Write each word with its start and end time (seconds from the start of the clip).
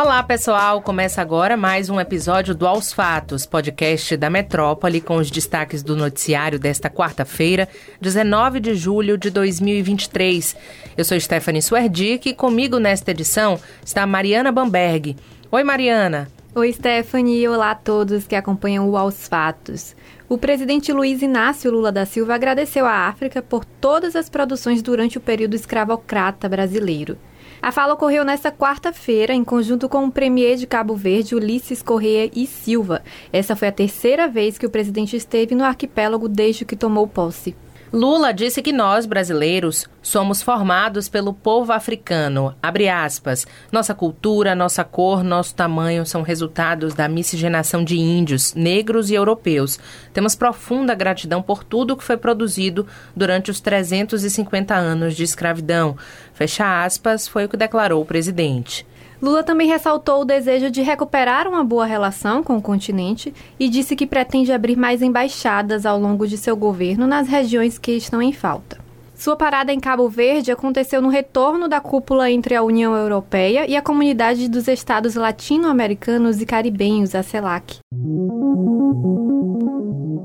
Olá, 0.00 0.22
pessoal! 0.22 0.80
Começa 0.80 1.20
agora 1.20 1.56
mais 1.56 1.90
um 1.90 1.98
episódio 1.98 2.54
do 2.54 2.68
Aos 2.68 2.92
Fatos, 2.92 3.44
podcast 3.44 4.16
da 4.16 4.30
Metrópole, 4.30 5.00
com 5.00 5.16
os 5.16 5.28
destaques 5.28 5.82
do 5.82 5.96
noticiário 5.96 6.56
desta 6.56 6.88
quarta-feira, 6.88 7.68
19 8.00 8.60
de 8.60 8.76
julho 8.76 9.18
de 9.18 9.28
2023. 9.28 10.56
Eu 10.96 11.04
sou 11.04 11.18
Stephanie 11.18 11.60
Swerdick 11.60 12.28
e 12.28 12.32
comigo 12.32 12.78
nesta 12.78 13.10
edição 13.10 13.58
está 13.84 14.06
Mariana 14.06 14.52
Bamberg. 14.52 15.16
Oi, 15.50 15.64
Mariana! 15.64 16.28
Oi, 16.54 16.72
Stephanie, 16.72 17.48
olá 17.48 17.72
a 17.72 17.74
todos 17.74 18.24
que 18.24 18.36
acompanham 18.36 18.88
o 18.88 18.96
Aos 18.96 19.26
Fatos. 19.26 19.96
O 20.28 20.38
presidente 20.38 20.92
Luiz 20.92 21.22
Inácio 21.22 21.72
Lula 21.72 21.90
da 21.90 22.06
Silva 22.06 22.36
agradeceu 22.36 22.86
à 22.86 23.08
África 23.08 23.42
por 23.42 23.64
todas 23.64 24.14
as 24.14 24.28
produções 24.28 24.80
durante 24.80 25.18
o 25.18 25.20
período 25.20 25.54
escravocrata 25.54 26.48
brasileiro. 26.48 27.18
A 27.60 27.72
fala 27.72 27.94
ocorreu 27.94 28.24
nesta 28.24 28.52
quarta-feira, 28.52 29.34
em 29.34 29.42
conjunto 29.42 29.88
com 29.88 30.04
o 30.04 30.12
premier 30.12 30.56
de 30.56 30.66
Cabo 30.66 30.94
Verde, 30.94 31.34
Ulisses 31.34 31.82
Correia 31.82 32.30
e 32.34 32.46
Silva. 32.46 33.02
Essa 33.32 33.56
foi 33.56 33.68
a 33.68 33.72
terceira 33.72 34.28
vez 34.28 34.56
que 34.56 34.66
o 34.66 34.70
presidente 34.70 35.16
esteve 35.16 35.56
no 35.56 35.64
arquipélago 35.64 36.28
desde 36.28 36.64
que 36.64 36.76
tomou 36.76 37.08
posse. 37.08 37.56
Lula 37.90 38.34
disse 38.34 38.60
que 38.60 38.70
nós, 38.70 39.06
brasileiros, 39.06 39.86
somos 40.02 40.42
formados 40.42 41.08
pelo 41.08 41.32
povo 41.32 41.72
africano. 41.72 42.54
Aspas. 42.62 43.46
Nossa 43.72 43.94
cultura, 43.94 44.54
nossa 44.54 44.84
cor, 44.84 45.24
nosso 45.24 45.54
tamanho 45.54 46.04
são 46.04 46.20
resultados 46.20 46.92
da 46.92 47.08
miscigenação 47.08 47.82
de 47.82 47.96
índios, 47.98 48.54
negros 48.54 49.10
e 49.10 49.14
europeus. 49.14 49.78
Temos 50.12 50.34
profunda 50.34 50.94
gratidão 50.94 51.40
por 51.40 51.64
tudo 51.64 51.96
que 51.96 52.04
foi 52.04 52.16
produzido 52.16 52.86
durante 53.16 53.50
os 53.50 53.60
350 53.60 54.74
anos 54.74 55.16
de 55.16 55.24
escravidão. 55.24 55.96
Fecha 56.34 56.84
aspas, 56.84 57.26
foi 57.26 57.46
o 57.46 57.48
que 57.48 57.56
declarou 57.56 58.02
o 58.02 58.06
presidente. 58.06 58.86
Lula 59.20 59.42
também 59.42 59.68
ressaltou 59.68 60.22
o 60.22 60.24
desejo 60.24 60.70
de 60.70 60.80
recuperar 60.80 61.48
uma 61.48 61.64
boa 61.64 61.84
relação 61.84 62.42
com 62.42 62.56
o 62.56 62.62
continente 62.62 63.34
e 63.58 63.68
disse 63.68 63.96
que 63.96 64.06
pretende 64.06 64.52
abrir 64.52 64.76
mais 64.76 65.02
embaixadas 65.02 65.84
ao 65.84 65.98
longo 65.98 66.26
de 66.26 66.38
seu 66.38 66.56
governo 66.56 67.06
nas 67.06 67.26
regiões 67.26 67.78
que 67.78 67.92
estão 67.92 68.22
em 68.22 68.32
falta. 68.32 68.78
Sua 69.16 69.34
parada 69.34 69.72
em 69.72 69.80
Cabo 69.80 70.08
Verde 70.08 70.52
aconteceu 70.52 71.02
no 71.02 71.08
retorno 71.08 71.66
da 71.66 71.80
cúpula 71.80 72.30
entre 72.30 72.54
a 72.54 72.62
União 72.62 72.94
Europeia 72.94 73.68
e 73.68 73.76
a 73.76 73.82
Comunidade 73.82 74.48
dos 74.48 74.68
Estados 74.68 75.16
Latino-Americanos 75.16 76.40
e 76.40 76.46
Caribenhos, 76.46 77.16
a 77.16 77.24
CELAC. 77.24 77.78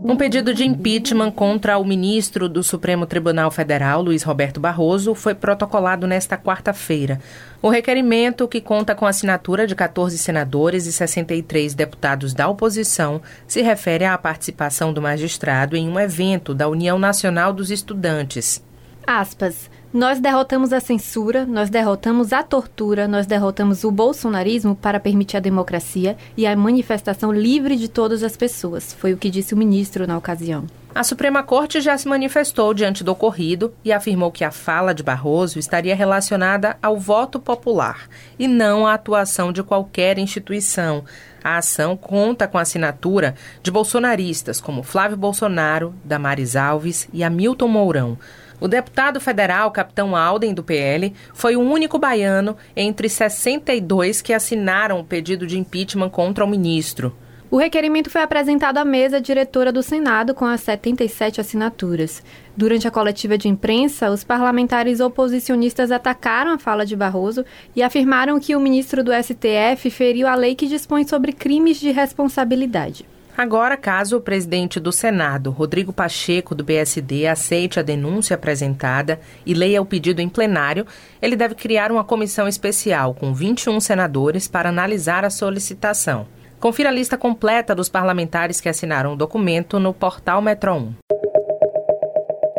Um 0.05 0.15
pedido 0.15 0.53
de 0.53 0.63
impeachment 0.63 1.31
contra 1.31 1.79
o 1.79 1.83
ministro 1.83 2.47
do 2.47 2.61
Supremo 2.61 3.07
Tribunal 3.07 3.49
Federal, 3.49 4.03
Luiz 4.03 4.21
Roberto 4.21 4.59
Barroso, 4.59 5.15
foi 5.15 5.33
protocolado 5.33 6.05
nesta 6.05 6.37
quarta-feira. 6.37 7.19
O 7.63 7.69
requerimento, 7.69 8.45
que 8.45 8.59
conta 8.59 8.93
com 8.93 9.05
assinatura 9.05 9.65
de 9.65 9.73
14 9.73 10.17
senadores 10.17 10.85
e 10.85 10.91
63 10.91 11.73
deputados 11.73 12.33
da 12.33 12.45
oposição, 12.45 13.21
se 13.47 13.61
refere 13.61 14.03
à 14.03 14.17
participação 14.17 14.91
do 14.91 15.01
magistrado 15.01 15.77
em 15.77 15.87
um 15.87 15.97
evento 15.97 16.53
da 16.53 16.67
União 16.67 16.99
Nacional 16.99 17.53
dos 17.53 17.71
Estudantes. 17.71 18.61
Aspas. 19.07 19.71
Nós 19.93 20.19
derrotamos 20.19 20.73
a 20.73 20.81
censura, 20.81 21.45
nós 21.45 21.69
derrotamos 21.69 22.33
a 22.33 22.43
tortura, 22.43 23.07
nós 23.07 23.25
derrotamos 23.25 23.85
o 23.85 23.91
bolsonarismo 23.91 24.75
para 24.75 24.99
permitir 24.99 25.37
a 25.37 25.39
democracia 25.39 26.17
e 26.35 26.45
a 26.45 26.53
manifestação 26.57 27.31
livre 27.31 27.77
de 27.77 27.87
todas 27.87 28.23
as 28.23 28.35
pessoas, 28.35 28.91
foi 28.91 29.13
o 29.13 29.17
que 29.17 29.29
disse 29.29 29.53
o 29.53 29.57
ministro 29.57 30.05
na 30.05 30.17
ocasião. 30.17 30.65
A 30.95 31.03
Suprema 31.03 31.41
Corte 31.41 31.81
já 31.81 31.97
se 31.97 32.07
manifestou 32.07 32.71
diante 32.71 33.03
do 33.03 33.11
ocorrido 33.11 33.73
e 33.83 33.91
afirmou 33.91 34.31
que 34.31 34.43
a 34.43 34.51
fala 34.51 34.93
de 34.93 35.01
Barroso 35.01 35.57
estaria 35.57 35.95
relacionada 35.95 36.77
ao 36.83 36.99
voto 36.99 37.39
popular 37.39 38.07
e 38.37 38.47
não 38.47 38.85
à 38.85 38.93
atuação 38.93 39.51
de 39.51 39.63
qualquer 39.63 40.19
instituição. 40.19 41.03
A 41.43 41.57
ação 41.57 41.97
conta 41.97 42.47
com 42.47 42.59
a 42.59 42.61
assinatura 42.61 43.33
de 43.63 43.71
bolsonaristas 43.71 44.61
como 44.61 44.83
Flávio 44.83 45.17
Bolsonaro, 45.17 45.95
Damares 46.05 46.55
Alves 46.55 47.09
e 47.11 47.23
Hamilton 47.23 47.67
Mourão. 47.67 48.17
O 48.61 48.67
deputado 48.67 49.19
federal 49.19 49.71
Capitão 49.71 50.15
Alden, 50.15 50.53
do 50.53 50.63
PL, 50.63 51.11
foi 51.33 51.55
o 51.55 51.61
único 51.61 51.97
baiano 51.97 52.55
entre 52.75 53.09
62 53.09 54.21
que 54.21 54.31
assinaram 54.31 54.99
o 54.99 55.03
pedido 55.03 55.47
de 55.47 55.57
impeachment 55.57 56.11
contra 56.11 56.45
o 56.45 56.47
ministro. 56.47 57.17
O 57.53 57.57
requerimento 57.57 58.09
foi 58.09 58.23
apresentado 58.23 58.79
à 58.79 58.83
mesa 58.83 59.21
diretora 59.21 59.71
do 59.71 59.83
Senado 59.83 60.33
com 60.33 60.43
as 60.43 60.61
77 60.61 61.39
assinaturas. 61.39 62.23
Durante 62.57 62.87
a 62.87 62.91
coletiva 62.91 63.37
de 63.37 63.47
imprensa, 63.47 64.09
os 64.09 64.23
parlamentares 64.23 64.99
oposicionistas 64.99 65.91
atacaram 65.91 66.49
a 66.49 66.57
fala 66.57 66.83
de 66.83 66.95
Barroso 66.95 67.45
e 67.75 67.83
afirmaram 67.83 68.39
que 68.39 68.55
o 68.55 68.59
ministro 68.59 69.03
do 69.03 69.11
STF 69.13 69.91
feriu 69.91 70.25
a 70.25 70.33
lei 70.33 70.55
que 70.55 70.65
dispõe 70.65 71.05
sobre 71.05 71.31
crimes 71.31 71.79
de 71.79 71.91
responsabilidade. 71.91 73.05
Agora, 73.37 73.77
caso 73.77 74.17
o 74.17 74.21
presidente 74.21 74.79
do 74.79 74.91
Senado, 74.91 75.51
Rodrigo 75.51 75.93
Pacheco, 75.93 76.55
do 76.55 76.63
BSD, 76.63 77.27
aceite 77.27 77.79
a 77.79 77.83
denúncia 77.83 78.33
apresentada 78.33 79.19
e 79.45 79.53
leia 79.53 79.79
o 79.79 79.85
pedido 79.85 80.21
em 80.21 80.27
plenário, 80.27 80.87
ele 81.21 81.35
deve 81.35 81.53
criar 81.53 81.91
uma 81.91 82.03
comissão 82.03 82.47
especial 82.47 83.13
com 83.13 83.31
21 83.31 83.79
senadores 83.79 84.47
para 84.47 84.69
analisar 84.69 85.23
a 85.23 85.29
solicitação. 85.29 86.25
Confira 86.63 86.87
a 86.87 86.93
lista 86.93 87.17
completa 87.17 87.75
dos 87.75 87.89
parlamentares 87.89 88.61
que 88.61 88.69
assinaram 88.69 89.11
o 89.11 89.15
documento 89.17 89.81
no 89.81 89.93
portal 89.93 90.41
Metro 90.41 90.73
1. 90.73 90.93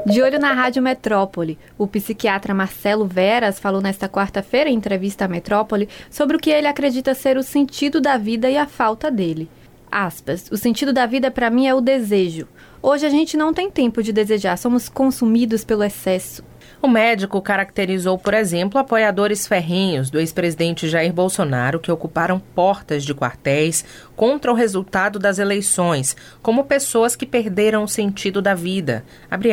De 0.04 0.20
olho 0.20 0.38
na 0.38 0.53
Rádio 0.53 0.82
Metrópole, 0.82 1.59
o 1.78 1.87
psiquiatra 1.87 2.53
Marcelo 2.53 3.06
Veras 3.06 3.59
falou 3.59 3.81
nesta 3.81 4.06
quarta-feira 4.06 4.69
em 4.69 4.75
entrevista 4.75 5.25
à 5.25 5.28
Metrópole 5.28 5.88
sobre 6.10 6.37
o 6.37 6.38
que 6.38 6.50
ele 6.50 6.66
acredita 6.66 7.15
ser 7.15 7.38
o 7.38 7.42
sentido 7.42 7.98
da 7.98 8.19
vida 8.19 8.50
e 8.50 8.59
a 8.59 8.66
falta 8.66 9.10
dele 9.10 9.48
aspas, 9.94 10.48
o 10.50 10.56
sentido 10.56 10.92
da 10.92 11.06
vida 11.06 11.31
para 11.31 11.48
mim 11.48 11.69
é 11.69 11.75
o 11.75 11.81
desejo. 11.81 12.48
Hoje 12.82 13.06
a 13.06 13.09
gente 13.09 13.36
não 13.36 13.54
tem 13.54 13.71
tempo 13.71 14.03
de 14.03 14.12
desejar, 14.12 14.59
somos 14.59 14.88
consumidos 14.88 15.65
pelo 15.65 15.84
excesso. 15.84 16.42
O 16.80 16.88
médico 16.88 17.41
caracterizou, 17.41 18.19
por 18.19 18.34
exemplo, 18.34 18.78
apoiadores 18.78 19.47
ferrenhos 19.47 20.10
do 20.10 20.20
ex-presidente 20.20 20.88
Jair 20.88 21.12
Bolsonaro 21.12 21.80
que 21.80 21.91
ocuparam 21.91 22.38
portas 22.38 23.04
de 23.04 23.14
quartéis 23.14 23.84
contra 24.14 24.52
o 24.52 24.54
resultado 24.54 25.19
das 25.19 25.38
eleições, 25.38 26.16
como 26.42 26.64
pessoas 26.64 27.16
que 27.16 27.26
perderam 27.26 27.84
o 27.84 27.88
sentido 27.88 28.41
da 28.41 28.54
vida. 28.54 29.04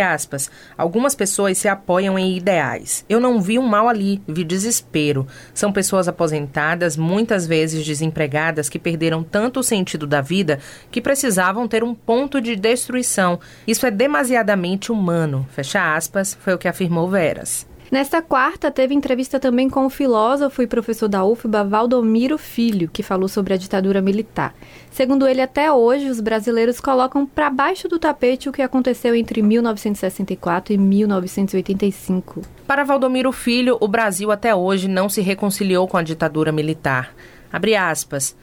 Aspas, 0.01 0.51
Algumas 0.77 1.15
pessoas 1.15 1.57
se 1.57 1.67
apoiam 1.67 2.17
em 2.17 2.37
ideais. 2.37 3.05
Eu 3.07 3.19
não 3.19 3.41
vi 3.41 3.57
um 3.57 3.67
mal 3.67 3.87
ali, 3.87 4.21
vi 4.27 4.43
desespero. 4.43 5.27
São 5.53 5.71
pessoas 5.71 6.07
aposentadas, 6.07 6.97
muitas 6.97 7.47
vezes 7.47 7.85
desempregadas, 7.85 8.69
que 8.69 8.79
perderam 8.79 9.23
tanto 9.23 9.59
o 9.59 9.63
sentido 9.63 10.05
da 10.05 10.21
vida 10.21 10.59
que 10.89 11.01
precisavam 11.01 11.67
ter 11.67 11.83
um 11.83 11.93
ponto 11.93 12.41
de 12.41 12.55
destruição. 12.55 13.39
Isso 13.65 13.85
é 13.85 13.91
demasiadamente 13.91 14.91
humano. 14.91 15.47
Fecha 15.51 15.95
aspas, 15.95 16.37
foi 16.39 16.53
o 16.53 16.57
que 16.57 16.67
afirmou 16.67 17.00
Veras. 17.07 17.67
Nesta 17.91 18.21
quarta, 18.21 18.71
teve 18.71 18.95
entrevista 18.95 19.37
também 19.37 19.69
com 19.69 19.85
o 19.85 19.89
filósofo 19.89 20.61
e 20.61 20.67
professor 20.67 21.09
da 21.09 21.25
UFBA, 21.25 21.65
Valdomiro 21.65 22.37
Filho, 22.37 22.87
que 22.87 23.03
falou 23.03 23.27
sobre 23.27 23.53
a 23.53 23.57
ditadura 23.57 24.01
militar. 24.01 24.55
Segundo 24.89 25.27
ele, 25.27 25.41
até 25.41 25.69
hoje, 25.69 26.07
os 26.07 26.21
brasileiros 26.21 26.79
colocam 26.79 27.25
para 27.25 27.49
baixo 27.49 27.89
do 27.89 27.99
tapete 27.99 28.47
o 28.47 28.53
que 28.53 28.61
aconteceu 28.61 29.13
entre 29.13 29.41
1964 29.41 30.73
e 30.73 30.77
1985. 30.77 32.43
Para 32.65 32.85
Valdomiro 32.85 33.33
Filho, 33.33 33.77
o 33.81 33.89
Brasil 33.89 34.31
até 34.31 34.55
hoje 34.55 34.87
não 34.87 35.09
se 35.09 35.19
reconciliou 35.19 35.85
com 35.85 35.97
a 35.97 36.01
ditadura 36.01 36.53
militar. 36.53 37.13
Abre 37.51 37.75
aspas. 37.75 38.37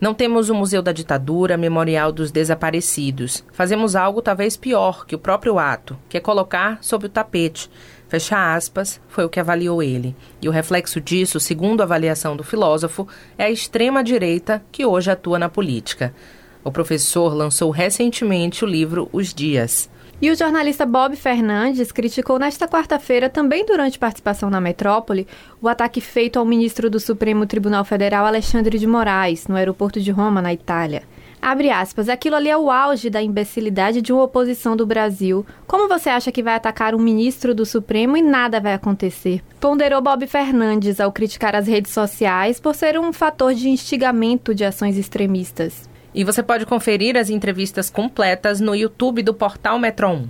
Não 0.00 0.12
temos 0.12 0.50
o 0.50 0.54
Museu 0.54 0.82
da 0.82 0.92
Ditadura, 0.92 1.56
Memorial 1.56 2.10
dos 2.10 2.30
Desaparecidos. 2.30 3.44
Fazemos 3.52 3.94
algo 3.94 4.20
talvez 4.20 4.56
pior 4.56 5.06
que 5.06 5.14
o 5.14 5.18
próprio 5.18 5.58
ato, 5.58 5.96
que 6.08 6.16
é 6.16 6.20
colocar 6.20 6.78
sob 6.80 7.06
o 7.06 7.08
tapete. 7.08 7.70
Fecha 8.08 8.54
aspas, 8.54 9.00
foi 9.08 9.24
o 9.24 9.28
que 9.28 9.40
avaliou 9.40 9.82
ele. 9.82 10.14
E 10.40 10.48
o 10.48 10.52
reflexo 10.52 11.00
disso, 11.00 11.40
segundo 11.40 11.80
a 11.80 11.84
avaliação 11.84 12.36
do 12.36 12.44
filósofo, 12.44 13.08
é 13.36 13.44
a 13.44 13.50
extrema-direita 13.50 14.64
que 14.70 14.84
hoje 14.84 15.10
atua 15.10 15.38
na 15.38 15.48
política. 15.48 16.14
O 16.62 16.70
professor 16.70 17.34
lançou 17.34 17.70
recentemente 17.70 18.64
o 18.64 18.68
livro 18.68 19.08
Os 19.12 19.34
Dias. 19.34 19.90
E 20.22 20.30
o 20.30 20.36
jornalista 20.36 20.86
Bob 20.86 21.16
Fernandes 21.16 21.90
criticou 21.90 22.38
nesta 22.38 22.68
quarta-feira, 22.68 23.28
também 23.28 23.66
durante 23.66 23.98
participação 23.98 24.48
na 24.48 24.60
Metrópole, 24.60 25.26
o 25.60 25.68
ataque 25.68 26.00
feito 26.00 26.38
ao 26.38 26.44
ministro 26.44 26.88
do 26.88 27.00
Supremo 27.00 27.46
Tribunal 27.46 27.84
Federal, 27.84 28.24
Alexandre 28.24 28.78
de 28.78 28.86
Moraes, 28.86 29.48
no 29.48 29.56
aeroporto 29.56 30.00
de 30.00 30.10
Roma, 30.10 30.40
na 30.40 30.52
Itália. 30.52 31.02
Abre 31.46 31.68
aspas, 31.68 32.08
aquilo 32.08 32.36
ali 32.36 32.48
é 32.48 32.56
o 32.56 32.70
auge 32.70 33.10
da 33.10 33.22
imbecilidade 33.22 34.00
de 34.00 34.14
uma 34.14 34.22
oposição 34.22 34.74
do 34.74 34.86
Brasil. 34.86 35.44
Como 35.66 35.90
você 35.90 36.08
acha 36.08 36.32
que 36.32 36.42
vai 36.42 36.54
atacar 36.54 36.94
um 36.94 36.98
ministro 36.98 37.54
do 37.54 37.66
Supremo 37.66 38.16
e 38.16 38.22
nada 38.22 38.58
vai 38.58 38.72
acontecer? 38.72 39.42
Ponderou 39.60 40.00
Bob 40.00 40.26
Fernandes 40.26 41.00
ao 41.00 41.12
criticar 41.12 41.54
as 41.54 41.66
redes 41.66 41.92
sociais 41.92 42.58
por 42.58 42.74
ser 42.74 42.98
um 42.98 43.12
fator 43.12 43.52
de 43.52 43.68
instigamento 43.68 44.54
de 44.54 44.64
ações 44.64 44.96
extremistas. 44.96 45.86
E 46.14 46.22
você 46.22 46.42
pode 46.42 46.64
conferir 46.64 47.16
as 47.16 47.28
entrevistas 47.28 47.90
completas 47.90 48.60
no 48.60 48.74
YouTube 48.74 49.22
do 49.22 49.34
Portal 49.34 49.78
Metro 49.78 50.08
1. 50.08 50.28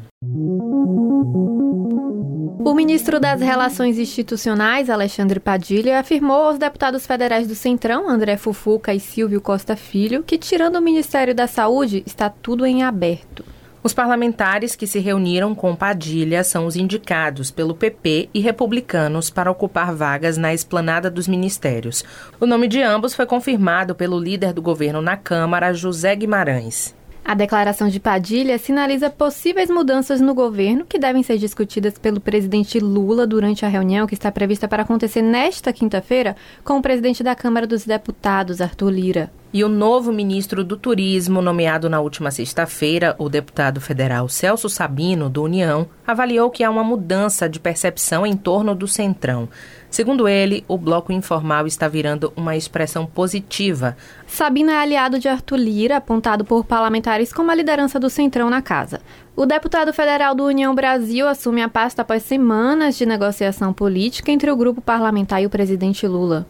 O 2.65 2.73
ministro 2.73 3.21
das 3.21 3.43
Relações 3.43 3.99
Institucionais, 3.99 4.89
Alexandre 4.89 5.39
Padilha, 5.39 6.01
afirmou 6.01 6.47
aos 6.47 6.59
deputados 6.59 7.07
federais 7.07 7.47
do 7.47 7.55
Centrão, 7.55 8.09
André 8.09 8.39
Fufuca 8.39 8.95
e 8.95 8.99
Silvio 8.99 9.43
Costa 9.43 9.77
Filho, 9.77 10.23
que, 10.23 10.39
tirando 10.39 10.77
o 10.77 10.83
Ministério 10.83 11.35
da 11.35 11.47
Saúde, 11.47 12.03
está 12.07 12.31
tudo 12.31 12.65
em 12.65 12.83
aberto. 12.83 13.45
Os 13.85 13.93
parlamentares 13.93 14.75
que 14.75 14.87
se 14.87 14.99
reuniram 14.99 15.55
com 15.55 15.77
Padilha 15.77 16.43
são 16.43 16.65
os 16.65 16.75
indicados 16.75 17.51
pelo 17.51 17.75
PP 17.75 18.31
e 18.33 18.41
republicanos 18.41 19.29
para 19.29 19.51
ocupar 19.51 19.95
vagas 19.95 20.39
na 20.39 20.55
esplanada 20.55 21.11
dos 21.11 21.29
ministérios. 21.29 22.03
O 22.41 22.47
nome 22.47 22.67
de 22.67 22.81
ambos 22.81 23.15
foi 23.15 23.27
confirmado 23.27 23.95
pelo 23.95 24.19
líder 24.19 24.55
do 24.55 24.63
governo 24.63 25.03
na 25.03 25.19
Câmara, 25.19 25.75
José 25.75 26.17
Guimarães. 26.17 26.95
A 27.23 27.35
declaração 27.35 27.89
de 27.89 28.01
Padilha 28.01 28.57
sinaliza 28.57 29.11
possíveis 29.11 29.69
mudanças 29.69 30.19
no 30.19 30.33
governo 30.33 30.87
que 30.87 30.99
devem 30.99 31.23
ser 31.23 31.37
discutidas 31.37 31.99
pelo 31.99 32.23
presidente 32.23 32.79
Lula 32.79 33.27
durante 33.27 33.67
a 33.67 33.69
reunião 33.69 34.07
que 34.07 34.15
está 34.15 34.33
prevista 34.33 34.67
para 34.67 34.83
acontecer 34.83 35.21
nesta 35.21 35.75
quinta-feira 35.75 36.35
com 36.65 36.79
o 36.79 36.83
presidente 36.83 37.23
da 37.23 37.35
Câmara 37.35 37.67
dos 37.67 37.85
Deputados, 37.85 38.63
Arthur 38.63 38.89
Lira. 38.89 39.44
E 39.55 39.63
o 39.63 39.69
novo 39.69 40.13
ministro 40.13 40.65
do 40.65 40.77
Turismo, 40.77 41.41
nomeado 41.41 41.89
na 41.89 42.01
última 42.01 42.33
sexta-feira, 42.33 43.15
o 43.21 43.29
deputado 43.29 43.81
federal 43.81 44.29
Celso 44.29 44.69
Sabino, 44.69 45.31
do 45.31 45.45
União, 45.45 45.87
avaliou 46.05 46.51
que 46.51 46.65
há 46.65 46.69
uma 46.69 46.83
mudança 46.83 47.49
de 47.49 47.61
percepção 47.61 48.27
em 48.27 48.37
torno 48.37 48.75
do 48.75 48.89
Centrão. 48.89 49.49
Segundo 49.89 50.27
ele, 50.27 50.65
o 50.67 50.77
bloco 50.77 51.13
informal 51.13 51.69
está 51.69 51.87
virando 51.87 52.33
uma 52.35 52.57
expressão 52.57 53.07
positiva. 53.07 53.97
Sabino 54.27 54.73
é 54.73 54.77
aliado 54.77 55.21
de 55.21 55.29
Arthur 55.29 55.59
Lira, 55.59 55.99
apontado 55.99 56.45
por 56.45 56.65
parlamentares 56.65 57.33
como 57.33 57.53
a 57.53 57.55
liderança 57.55 58.01
do 58.01 58.11
Centrão 58.11 58.51
na 58.51 58.61
casa. 58.61 59.01
O 59.37 59.47
deputado 59.47 59.93
federal 59.93 60.35
do 60.35 60.47
União 60.47 60.75
Brasil 60.75 61.29
assume 61.29 61.63
a 61.63 61.69
pasta 61.69 62.03
após 62.03 62.25
semanas 62.25 62.99
de 62.99 63.07
negociação 63.07 63.73
política 63.73 64.33
entre 64.33 64.51
o 64.51 64.57
grupo 64.57 64.81
parlamentar 64.81 65.41
e 65.41 65.47
o 65.47 65.51
presidente 65.51 66.09
Lula. 66.09 66.45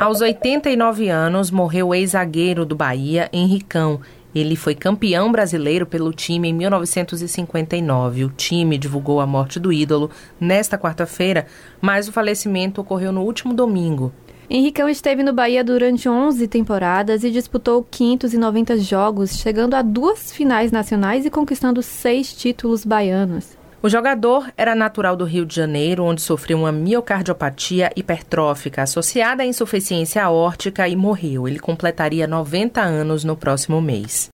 Aos 0.00 0.22
89 0.22 1.10
anos, 1.10 1.50
morreu 1.50 1.88
o 1.88 1.94
ex-zagueiro 1.94 2.64
do 2.64 2.74
Bahia, 2.74 3.28
Henricão. 3.34 4.00
Ele 4.34 4.56
foi 4.56 4.74
campeão 4.74 5.30
brasileiro 5.30 5.84
pelo 5.84 6.10
time 6.10 6.48
em 6.48 6.54
1959. 6.54 8.24
O 8.24 8.30
time 8.30 8.78
divulgou 8.78 9.20
a 9.20 9.26
morte 9.26 9.60
do 9.60 9.70
ídolo 9.70 10.10
nesta 10.40 10.78
quarta-feira, 10.78 11.46
mas 11.82 12.08
o 12.08 12.12
falecimento 12.12 12.80
ocorreu 12.80 13.12
no 13.12 13.20
último 13.20 13.52
domingo. 13.52 14.10
Henricão 14.48 14.88
esteve 14.88 15.22
no 15.22 15.34
Bahia 15.34 15.62
durante 15.62 16.08
11 16.08 16.48
temporadas 16.48 17.22
e 17.22 17.30
disputou 17.30 17.86
590 17.90 18.78
jogos, 18.78 19.36
chegando 19.36 19.74
a 19.74 19.82
duas 19.82 20.32
finais 20.32 20.72
nacionais 20.72 21.26
e 21.26 21.30
conquistando 21.30 21.82
seis 21.82 22.32
títulos 22.32 22.86
baianos. 22.86 23.59
O 23.82 23.88
jogador 23.88 24.52
era 24.58 24.74
natural 24.74 25.16
do 25.16 25.24
Rio 25.24 25.46
de 25.46 25.56
Janeiro, 25.56 26.04
onde 26.04 26.20
sofreu 26.20 26.58
uma 26.58 26.70
miocardiopatia 26.70 27.90
hipertrófica 27.96 28.82
associada 28.82 29.42
à 29.42 29.46
insuficiência 29.46 30.22
aórtica 30.22 30.86
e 30.86 30.94
morreu. 30.94 31.48
Ele 31.48 31.58
completaria 31.58 32.26
90 32.26 32.78
anos 32.82 33.24
no 33.24 33.34
próximo 33.34 33.80
mês. 33.80 34.28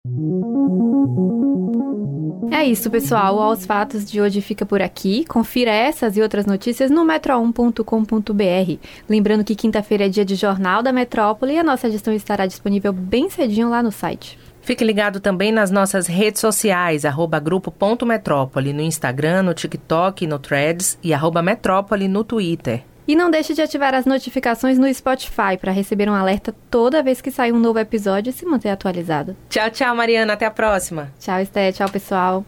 É 2.50 2.64
isso, 2.64 2.90
pessoal. 2.90 3.40
Aos 3.40 3.64
Fatos 3.64 4.10
de 4.10 4.20
hoje 4.20 4.40
fica 4.40 4.66
por 4.66 4.82
aqui. 4.82 5.24
Confira 5.26 5.70
essas 5.70 6.16
e 6.16 6.22
outras 6.22 6.44
notícias 6.44 6.90
no 6.90 7.04
metro1.com.br. 7.04 8.80
Lembrando 9.08 9.44
que 9.44 9.54
quinta-feira 9.54 10.06
é 10.06 10.08
dia 10.08 10.24
de 10.24 10.34
Jornal 10.34 10.82
da 10.82 10.92
Metrópole 10.92 11.54
e 11.54 11.58
a 11.58 11.62
nossa 11.62 11.86
edição 11.86 12.12
estará 12.12 12.46
disponível 12.46 12.92
bem 12.92 13.30
cedinho 13.30 13.70
lá 13.70 13.80
no 13.80 13.92
site. 13.92 14.36
Fique 14.66 14.84
ligado 14.84 15.20
também 15.20 15.52
nas 15.52 15.70
nossas 15.70 16.08
redes 16.08 16.40
sociais, 16.40 17.04
arroba 17.04 17.38
grupo.metrópole, 17.38 18.72
no 18.72 18.82
Instagram, 18.82 19.44
no 19.44 19.54
TikTok, 19.54 20.26
no 20.26 20.40
Threads 20.40 20.98
e 21.04 21.14
arroba 21.14 21.40
metrópole 21.40 22.08
no 22.08 22.24
Twitter. 22.24 22.82
E 23.06 23.14
não 23.14 23.30
deixe 23.30 23.54
de 23.54 23.62
ativar 23.62 23.94
as 23.94 24.04
notificações 24.04 24.76
no 24.76 24.92
Spotify 24.92 25.56
para 25.60 25.70
receber 25.70 26.10
um 26.10 26.14
alerta 26.14 26.52
toda 26.68 27.00
vez 27.00 27.20
que 27.20 27.30
sair 27.30 27.52
um 27.52 27.60
novo 27.60 27.78
episódio 27.78 28.30
e 28.30 28.32
se 28.32 28.44
manter 28.44 28.70
atualizado. 28.70 29.36
Tchau, 29.48 29.70
tchau, 29.70 29.94
Mariana. 29.94 30.32
Até 30.32 30.46
a 30.46 30.50
próxima. 30.50 31.12
Tchau, 31.20 31.38
Esté. 31.38 31.70
Tchau, 31.70 31.88
pessoal. 31.88 32.44